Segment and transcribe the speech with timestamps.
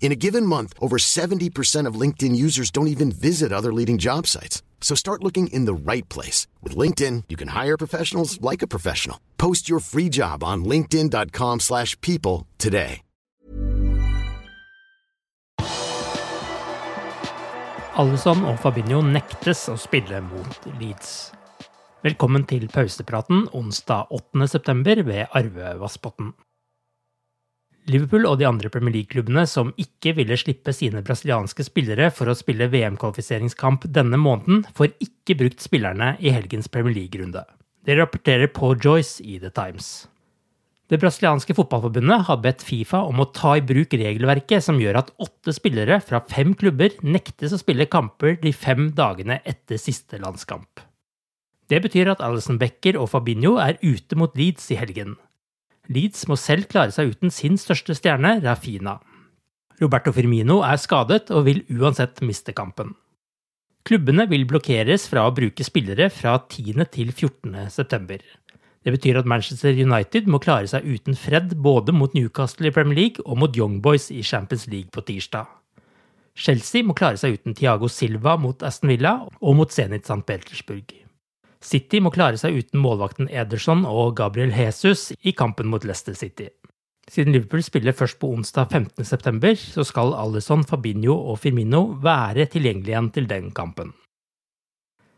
[0.00, 4.26] In a given month, over 70% of LinkedIn users don't even visit other leading job
[4.26, 4.62] sites.
[4.82, 6.46] So start looking in the right place.
[6.62, 9.18] With LinkedIn, you can hire professionals like a professional.
[9.38, 13.00] Post your free job on linkedin.com slash people today.
[17.94, 21.30] Alison og Fabinho nektes å spille mot Leeds.
[22.02, 24.48] Velkommen til pausepraten onsdag 8.
[24.50, 26.32] september ved Arve Vassbotn.
[27.90, 32.36] Liverpool og de andre Premier League-klubbene som ikke ville slippe sine brasilianske spillere for å
[32.38, 37.44] spille VM-kvalifiseringskamp denne måneden, får ikke brukt spillerne i helgens Premier League-runde.
[37.84, 40.06] Det rapporterer Paul Joyce i The Times.
[40.88, 45.12] Det brasilianske fotballforbundet har bedt Fifa om å ta i bruk regelverket som gjør at
[45.20, 50.84] åtte spillere fra fem klubber nektes å spille kamper de fem dagene etter siste landskamp.
[51.72, 55.16] Det betyr at Alison Becker og Fabinho er ute mot Leeds i helgen.
[55.92, 58.98] Leeds må selv klare seg uten sin største stjerne, Rafina.
[59.82, 62.94] Roberto Firmino er skadet og vil uansett miste kampen.
[63.84, 66.86] Klubbene vil blokkeres fra å bruke spillere fra 10.
[66.94, 67.66] til 14.
[67.68, 68.22] september.
[68.84, 72.96] Det betyr at Manchester United må klare seg uten Fred både mot Newcastle i Premier
[72.96, 75.48] League og mot Young Boys i Champions League på tirsdag.
[76.34, 80.24] Chelsea må klare seg uten Thiago Silva mot Aston Villa og mot Zenit St.
[80.26, 81.03] Petersburg.
[81.64, 86.50] City må klare seg uten målvakten Ederson og Gabriel Jesus i kampen mot Leicester City.
[87.08, 92.94] Siden Liverpool spiller først på onsdag 15.9, så skal Alison, Fabinho og Firmino være tilgjengelige
[92.94, 93.92] igjen til den kampen.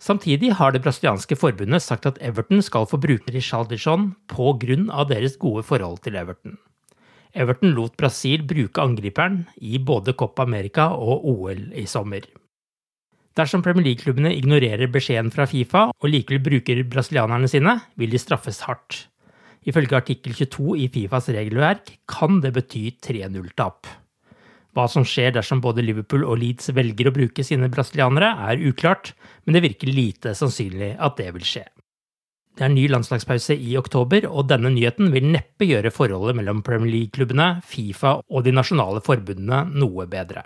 [0.00, 5.10] Samtidig har det brasilianske forbundet sagt at Everton skal få bruke Richarlison på grunn av
[5.12, 6.56] deres gode forhold til Everton.
[7.36, 12.24] Everton lot Brasil bruke angriperen i både Copa America og OL i sommer.
[13.40, 18.58] Dersom Premier League-klubbene ignorerer beskjeden fra Fifa og likevel bruker brasilianerne sine, vil de straffes
[18.66, 19.06] hardt.
[19.64, 23.88] Ifølge artikkel 22 i Fifas regelverk kan det bety 3-0-tap.
[24.76, 29.14] Hva som skjer dersom både Liverpool og Leeds velger å bruke sine brasilianere, er uklart,
[29.46, 31.64] men det virker lite sannsynlig at det vil skje.
[32.60, 36.92] Det er ny landslagspause i oktober, og denne nyheten vil neppe gjøre forholdet mellom Premier
[36.92, 40.44] League-klubbene, Fifa og de nasjonale forbundene noe bedre.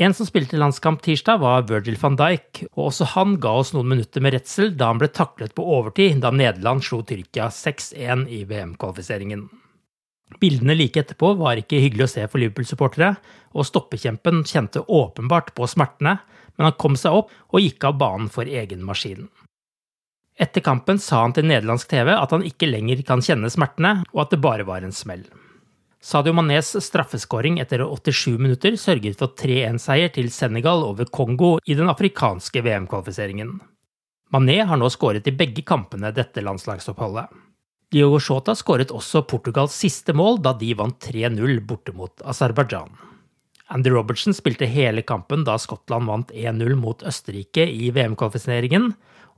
[0.00, 3.88] En som spilte landskamp tirsdag, var Virgil van Dijk, og også han ga oss noen
[3.90, 8.44] minutter med redsel da han ble taklet på overtid da Nederland slo Tyrkia 6-1 i
[8.46, 9.48] VM-kvalifiseringen.
[10.38, 13.10] Bildene like etterpå var ikke hyggelig å se for Liverpool-supportere,
[13.58, 16.20] og stoppekjempen kjente åpenbart på smertene,
[16.54, 19.26] men han kom seg opp og gikk av banen for egen maskin.
[20.38, 24.28] Etter kampen sa han til nederlandsk TV at han ikke lenger kan kjenne smertene, og
[24.28, 25.26] at det bare var en smell.
[25.98, 31.90] Sadio Manes straffeskåring etter 87 minutter sørget for 3-1-seier til Senegal over Kongo i den
[31.90, 33.56] afrikanske VM-kvalifiseringen.
[34.30, 37.26] Mané har nå skåret i begge kampene dette landslagsoppholdet.
[37.90, 42.92] Diogo Shota skåret også Portugals siste mål da de vant 3-0 borte mot Aserbajdsjan.
[43.74, 48.92] Andy Robertson spilte hele kampen da Skottland vant 1-0 mot Østerrike i VM-kvalifiseringen,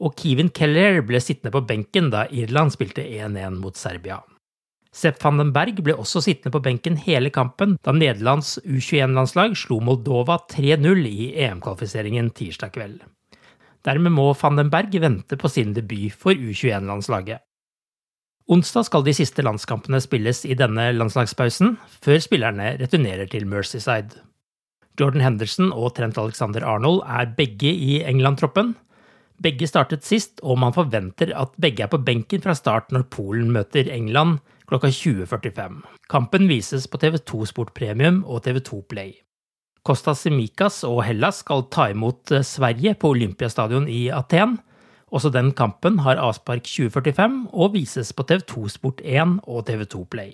[0.00, 4.22] og Kevin Keller ble sittende på benken da Irland spilte 1-1 mot Serbia.
[4.96, 9.76] Sepp van den Berg ble også sittende på benken hele kampen da Nederlands U21-landslag slo
[9.84, 13.02] Moldova 3-0 i EM-kvalifiseringen tirsdag kveld.
[13.84, 17.44] Dermed må van den Berg vente på sin debut for U21-landslaget.
[18.48, 24.22] Onsdag skal de siste landskampene spilles i denne landslagspausen, før spillerne returnerer til Mercyside.
[24.96, 28.72] Jordan Henderson og Trent Alexander Arnold er begge i England-troppen.
[29.44, 33.50] Begge startet sist, og man forventer at begge er på benken fra start når Polen
[33.52, 35.80] møter England klokka 20.45.
[36.10, 39.12] Kampen vises på TV2 Sport Premium og TV2 Play.
[39.86, 44.58] Kostas Simikas og Hellas skal ta imot eh, Sverige på Olympiastadion i Aten.
[45.14, 50.32] Også den kampen har avspark 2045 og vises på TV2 Sport 1 og TV2 Play.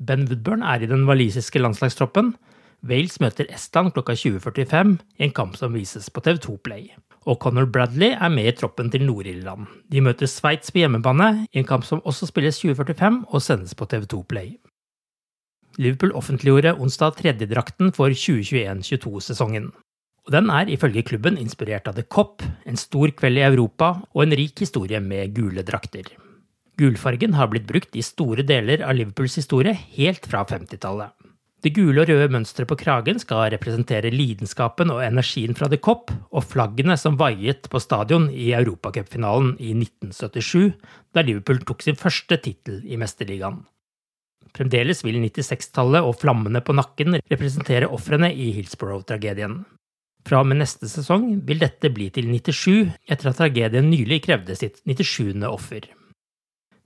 [0.00, 2.34] Ben Woodburn er i den walisiske landslagstroppen.
[2.82, 6.90] Wales møter Estland klokka 20.45 i en kamp som vises på TV2 Play
[7.28, 9.66] og Conor Bradley er med i troppen til Nord-Irland.
[9.92, 13.88] De møter Sveits på hjemmebane i en kamp som også spilles 2045 og sendes på
[13.90, 14.54] TV2 Play.
[15.78, 19.70] Liverpool offentliggjorde onsdag tredjedrakten for 2021-22-sesongen.
[20.26, 24.24] Og Den er ifølge klubben inspirert av The Cop, en stor kveld i Europa og
[24.24, 26.10] en rik historie med gule drakter.
[26.80, 31.12] Gulfargen har blitt brukt i store deler av Liverpools historie helt fra 50-tallet.
[31.60, 36.08] Det gule og røde mønsteret på kragen skal representere lidenskapen og energien fra The Cop,
[36.32, 40.70] og flaggene som vaiet på stadion i europacupfinalen i 1977,
[41.12, 43.60] da Liverpool tok sin første tittel i Mesterligaen.
[44.56, 49.60] Fremdeles vil 96-tallet og flammene på nakken representere ofrene i Hillsborough-tragedien.
[50.26, 54.56] Fra og med neste sesong vil dette bli til 97, etter at tragedien nylig krevde
[54.56, 55.44] sitt 97.
[55.48, 55.92] offer.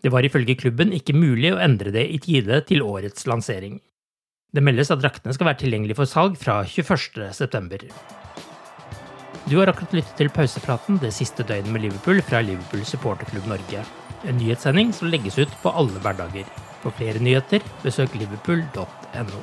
[0.03, 3.79] Det var ifølge klubben ikke mulig å endre det i tide til årets lansering.
[4.55, 7.89] Det meldes at draktene skal være tilgjengelig for salg fra 21.9.
[9.51, 13.83] Du har akkurat lyttet til pausepraten det siste døgnet med Liverpool fra Liverpool supporterklubb Norge.
[14.25, 16.49] En nyhetssending som legges ut på alle hverdager.
[16.85, 19.43] For flere nyheter, besøk liverpool.no.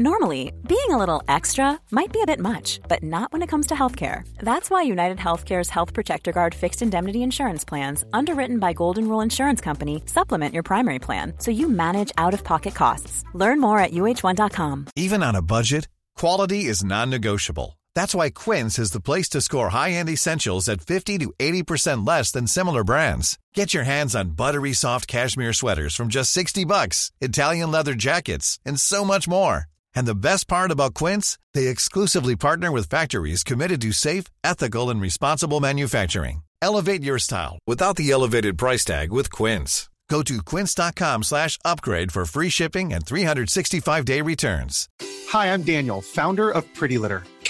[0.00, 3.66] Normally, being a little extra might be a bit much, but not when it comes
[3.66, 4.26] to healthcare.
[4.38, 9.20] That's why United Healthcare's Health Protector Guard fixed indemnity insurance plans, underwritten by Golden Rule
[9.20, 13.24] Insurance Company, supplement your primary plan so you manage out of pocket costs.
[13.34, 14.86] Learn more at uh1.com.
[14.96, 15.86] Even on a budget,
[16.16, 17.78] quality is non negotiable.
[17.94, 22.06] That's why Quince is the place to score high end essentials at 50 to 80%
[22.06, 23.38] less than similar brands.
[23.52, 28.58] Get your hands on buttery soft cashmere sweaters from just 60 bucks, Italian leather jackets,
[28.64, 29.66] and so much more.
[29.94, 34.90] And the best part about Quince, they exclusively partner with factories committed to safe, ethical
[34.90, 36.42] and responsible manufacturing.
[36.62, 39.88] Elevate your style without the elevated price tag with Quince.
[40.08, 44.88] Go to quince.com/upgrade for free shipping and 365-day returns.
[45.28, 47.22] Hi, I'm Daniel, founder of Pretty Litter.